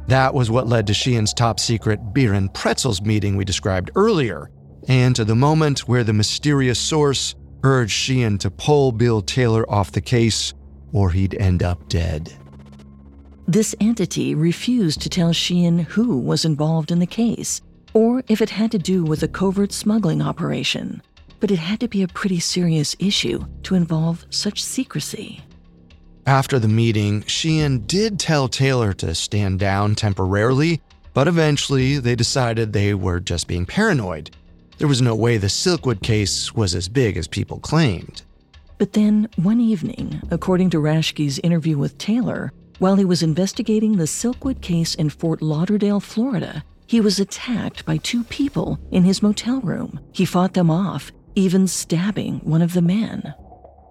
[0.08, 4.50] That was what led to Sheehan's top secret beer and pretzels meeting we described earlier,
[4.88, 9.92] and to the moment where the mysterious source urged Sheehan to pull Bill Taylor off
[9.92, 10.52] the case
[10.94, 12.32] or he'd end up dead.
[13.46, 17.60] This entity refused to tell Sheehan who was involved in the case,
[17.92, 21.02] or if it had to do with a covert smuggling operation.
[21.40, 25.42] But it had to be a pretty serious issue to involve such secrecy.
[26.26, 30.80] After the meeting, Sheehan did tell Taylor to stand down temporarily,
[31.12, 34.30] but eventually they decided they were just being paranoid.
[34.78, 38.22] There was no way the Silkwood case was as big as people claimed.
[38.78, 44.04] But then, one evening, according to Rashke's interview with Taylor, while he was investigating the
[44.04, 49.60] Silkwood case in Fort Lauderdale, Florida, he was attacked by two people in his motel
[49.60, 50.00] room.
[50.12, 53.32] He fought them off, even stabbing one of the men.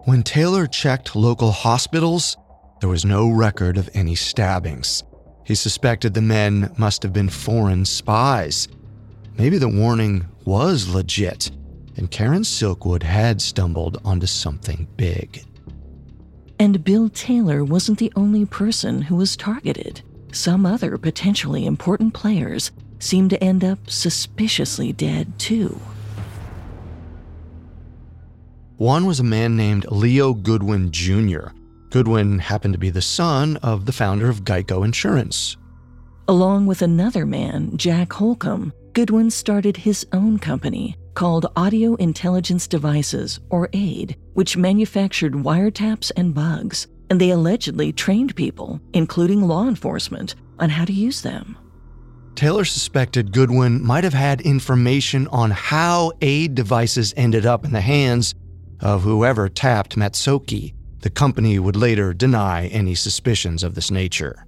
[0.05, 2.35] When Taylor checked local hospitals,
[2.81, 5.03] there was no record of any stabbings.
[5.45, 8.67] He suspected the men must have been foreign spies.
[9.37, 11.49] maybe the warning was legit,
[11.97, 15.43] and Karen Silkwood had stumbled onto something big.
[16.59, 20.01] And Bill Taylor wasn't the only person who was targeted.
[20.31, 25.79] Some other potentially important players seemed to end up suspiciously dead, too.
[28.77, 31.49] One was a man named Leo Goodwin Jr.
[31.89, 35.57] Goodwin happened to be the son of the founder of Geico Insurance.
[36.27, 43.39] Along with another man, Jack Holcomb, Goodwin started his own company called Audio Intelligence Devices,
[43.49, 50.35] or AID, which manufactured wiretaps and bugs, and they allegedly trained people, including law enforcement,
[50.59, 51.57] on how to use them.
[52.35, 57.81] Taylor suspected Goodwin might have had information on how AID devices ended up in the
[57.81, 58.33] hands
[58.79, 60.73] of whoever tapped Mazzocchi.
[61.01, 64.45] The company would later deny any suspicions of this nature.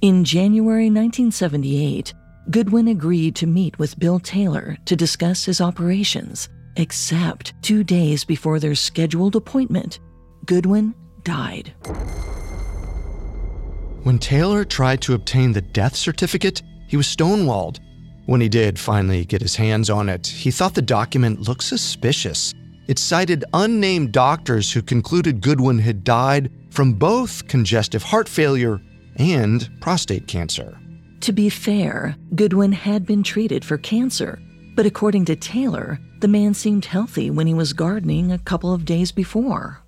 [0.00, 2.14] In January 1978,
[2.48, 8.60] Goodwin agreed to meet with Bill Taylor to discuss his operations, except two days before
[8.60, 9.98] their scheduled appointment,
[10.44, 10.94] Goodwin
[11.24, 11.72] died.
[14.04, 17.80] When Taylor tried to obtain the death certificate, he was stonewalled.
[18.26, 22.54] When he did finally get his hands on it, he thought the document looked suspicious.
[22.86, 28.80] It cited unnamed doctors who concluded Goodwin had died from both congestive heart failure
[29.16, 30.78] and prostate cancer.
[31.20, 34.38] To be fair, Goodwin had been treated for cancer,
[34.74, 38.84] but according to Taylor, the man seemed healthy when he was gardening a couple of
[38.84, 39.82] days before.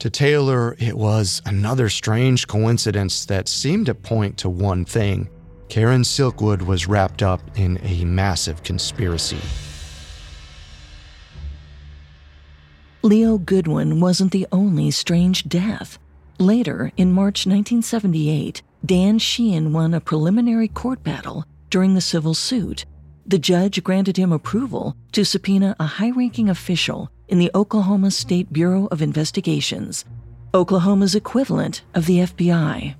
[0.00, 5.28] To Taylor, it was another strange coincidence that seemed to point to one thing
[5.68, 9.40] Karen Silkwood was wrapped up in a massive conspiracy.
[13.02, 15.98] Leo Goodwin wasn't the only strange death.
[16.38, 22.84] Later, in March 1978, Dan Sheehan won a preliminary court battle during the civil suit.
[23.26, 28.52] The judge granted him approval to subpoena a high ranking official in the Oklahoma State
[28.52, 30.04] Bureau of Investigations,
[30.52, 32.94] Oklahoma's equivalent of the FBI.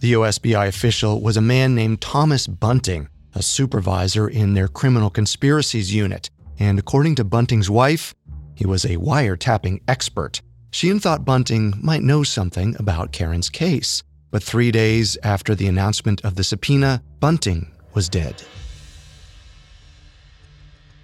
[0.00, 5.94] The OSBI official was a man named Thomas Bunting, a supervisor in their criminal conspiracies
[5.94, 6.28] unit,
[6.58, 8.14] and according to Bunting's wife,
[8.54, 10.42] he was a wiretapping expert.
[10.72, 14.02] Sheehan thought Bunting might know something about Karen's case.
[14.30, 18.42] But three days after the announcement of the subpoena, Bunting was dead.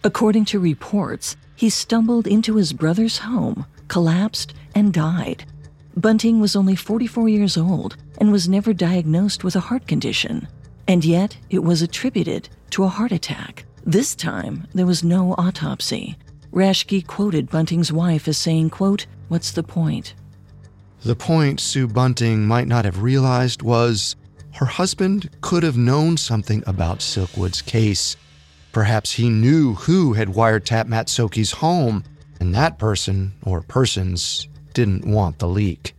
[0.05, 5.45] According to reports, he stumbled into his brother's home, collapsed, and died.
[5.97, 10.47] Bunting was only 44 years old and was never diagnosed with a heart condition.
[10.87, 13.65] And yet, it was attributed to a heart attack.
[13.85, 16.17] This time, there was no autopsy.
[16.53, 20.15] Rashke quoted Bunting's wife as saying, quote, What's the point?
[21.07, 24.17] The point Sue Bunting might not have realized was
[24.55, 28.17] her husband could have known something about Silkwood's case.
[28.73, 32.03] Perhaps he knew who had wiretapped Mazzocchi's home,
[32.41, 35.95] and that person or persons didn't want the leak.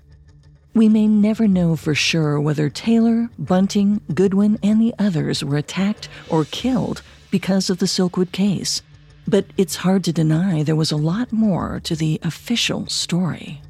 [0.73, 6.09] We may never know for sure whether Taylor, Bunting, Goodwin, and the others were attacked
[6.27, 7.01] or killed
[7.31, 8.81] because of the Silkwood case,
[9.25, 13.61] but it's hard to deny there was a lot more to the official story.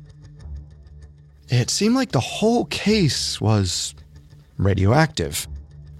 [1.49, 3.95] It seemed like the whole case was
[4.57, 5.47] radioactive.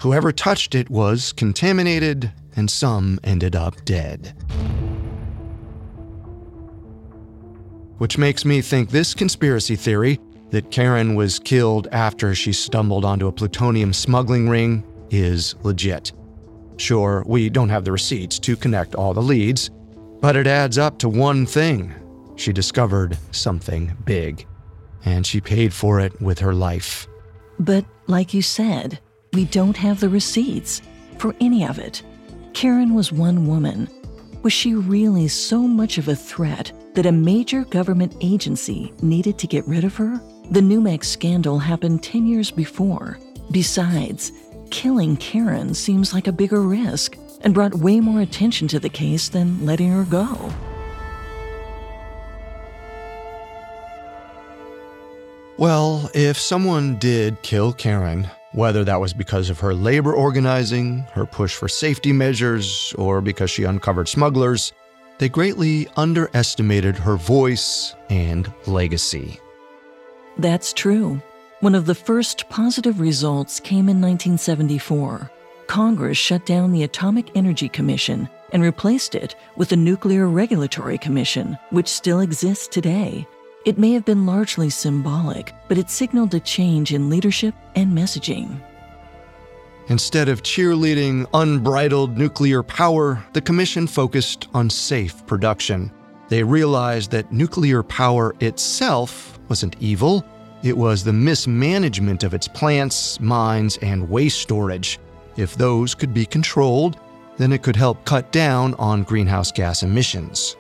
[0.02, 4.34] Whoever touched it was contaminated, and some ended up dead.
[7.98, 10.20] Which makes me think this conspiracy theory
[10.50, 16.12] that Karen was killed after she stumbled onto a plutonium smuggling ring is legit.
[16.76, 19.72] Sure, we don't have the receipts to connect all the leads,
[20.20, 21.94] but it adds up to one thing.
[22.36, 24.46] She discovered something big
[25.08, 27.08] and she paid for it with her life.
[27.60, 29.00] But, like you said,
[29.34, 30.82] we don't have the receipts
[31.18, 32.04] for any of it.
[32.54, 33.90] Karen was one woman.
[34.44, 39.48] Was she really so much of a threat that a major government agency needed to
[39.48, 40.22] get rid of her?
[40.52, 43.18] The NUMEC scandal happened 10 years before.
[43.52, 44.34] Besides,
[44.72, 49.30] killing Karen seems like a bigger risk and brought way more attention to the case
[49.30, 50.54] than letting her go.
[55.58, 61.26] Well, if someone did kill Karen, whether that was because of her labor organizing, her
[61.26, 64.72] push for safety measures, or because she uncovered smugglers,
[65.18, 69.40] they greatly underestimated her voice and legacy.
[70.38, 71.20] That's true.
[71.62, 75.32] One of the first positive results came in 1974.
[75.66, 81.58] Congress shut down the Atomic Energy Commission and replaced it with the Nuclear Regulatory Commission,
[81.72, 83.28] which still exists today
[83.68, 88.62] it may have been largely symbolic, but it signaled a change in leadership and messaging.
[89.90, 95.92] Instead of cheerleading unbridled nuclear power, the Commission focused on safe production.
[96.30, 100.24] They realized that nuclear power itself wasn't evil,
[100.64, 104.98] it was the mismanagement of its plants, mines, and waste storage.
[105.36, 107.02] If those could be controlled,
[107.36, 110.56] then it could help cut down on greenhouse gas emissions.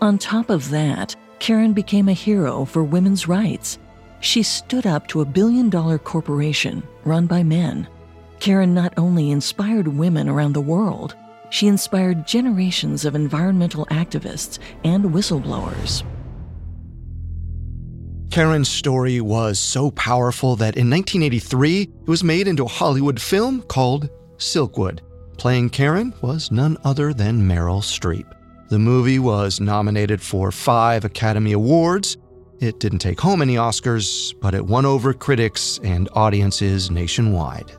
[0.00, 3.78] On top of that, Karen became a hero for women's rights.
[4.20, 7.88] She stood up to a billion dollar corporation run by men.
[8.38, 11.16] Karen not only inspired women around the world,
[11.48, 16.04] she inspired generations of environmental activists and whistleblowers.
[18.30, 23.62] Karen's story was so powerful that in 1983 it was made into a Hollywood film
[23.62, 25.00] called Silkwood.
[25.38, 28.30] Playing Karen was none other than Meryl Streep.
[28.70, 32.16] The movie was nominated for five Academy Awards.
[32.60, 37.72] It didn't take home any Oscars, but it won over critics and audiences nationwide.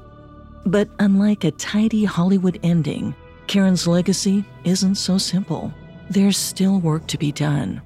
[0.65, 3.15] But unlike a tidy Hollywood ending,
[3.47, 5.73] Karen's legacy isn't so simple.
[6.09, 7.81] There's still work to be done.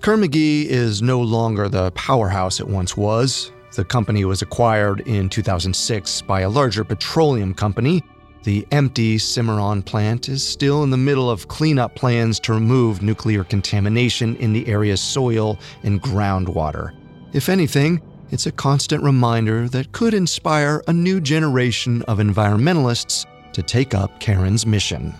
[0.00, 3.52] Kerr-McGee is no longer the powerhouse it once was.
[3.74, 8.02] The company was acquired in 2006 by a larger petroleum company.
[8.44, 13.44] The empty Cimarron plant is still in the middle of cleanup plans to remove nuclear
[13.44, 16.94] contamination in the area's soil and groundwater.
[17.32, 23.62] If anything, it's a constant reminder that could inspire a new generation of environmentalists to
[23.62, 25.14] take up Karen's mission.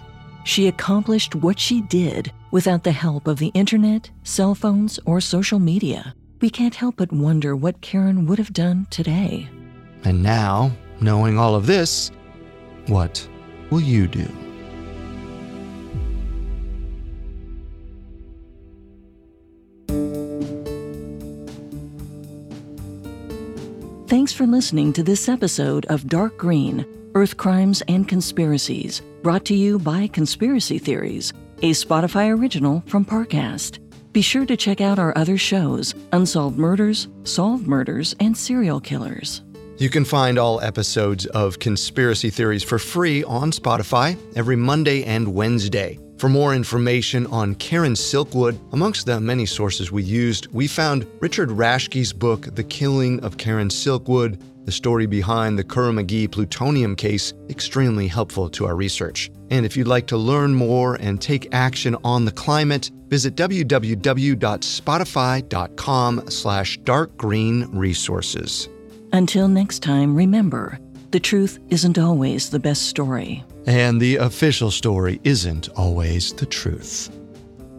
[0.45, 5.59] She accomplished what she did without the help of the internet, cell phones, or social
[5.59, 6.15] media.
[6.41, 9.49] We can't help but wonder what Karen would have done today.
[10.05, 12.11] And now, knowing all of this,
[12.89, 13.27] what
[13.71, 14.27] will you do?
[24.09, 29.55] Thanks for listening to this episode of Dark Green Earth Crimes and Conspiracies, brought to
[29.55, 33.81] you by Conspiracy Theories, a Spotify original from Parcast.
[34.13, 39.43] Be sure to check out our other shows Unsolved Murders, Solved Murders, and Serial Killers.
[39.79, 45.33] You can find all episodes of Conspiracy Theories for free on Spotify every Monday and
[45.33, 46.01] Wednesday.
[46.19, 51.53] For more information on Karen Silkwood, amongst the many sources we used, we found Richard
[51.53, 58.09] Rashke's book, The Killing of Karen Silkwood, the story behind the Kerr-McGee plutonium case, extremely
[58.09, 59.31] helpful to our research.
[59.51, 66.31] And if you'd like to learn more and take action on the climate, visit www.spotify.com
[66.31, 68.69] slash darkgreenresources.
[69.13, 70.79] Until next time, remember
[71.11, 73.43] the truth isn't always the best story.
[73.67, 77.11] And the official story isn't always the truth.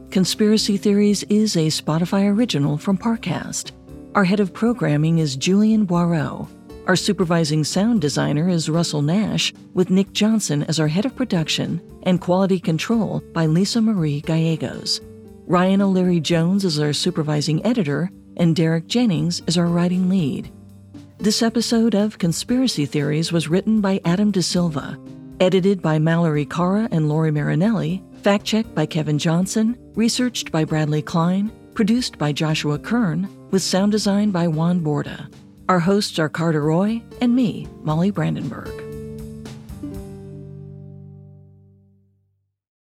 [0.10, 3.72] Conspiracy Theories is a Spotify original from Parcast.
[4.16, 6.48] Our head of programming is Julian Boireau.
[6.88, 11.80] Our supervising sound designer is Russell Nash, with Nick Johnson as our head of production
[12.04, 15.02] and quality control by Lisa Marie Gallegos.
[15.46, 20.52] Ryan O'Leary Jones is our supervising editor, and Derek Jennings is our writing lead.
[21.22, 24.97] This episode of Conspiracy Theories was written by Adam De Silva,
[25.41, 31.01] edited by Mallory Cara and Lori Marinelli, fact checked by Kevin Johnson, researched by Bradley
[31.01, 35.30] Klein, produced by Joshua Kern, with sound design by Juan Borda.
[35.67, 38.89] Our hosts are Carter Roy and me, Molly Brandenburg.